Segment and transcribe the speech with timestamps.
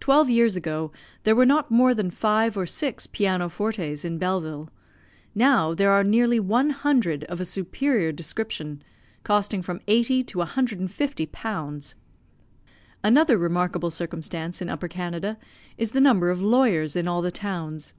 [0.00, 0.90] Twelve years ago
[1.22, 4.70] there were not more than five or six piano fortes in Belleville.
[5.36, 8.82] Now there are nearly one hundred of a superior description,
[9.22, 11.94] costing from 80 to 150 pounds.
[13.04, 15.38] Another remarkable circumstance in Upper Canada
[15.78, 17.94] is the number of lawyers in all the towns.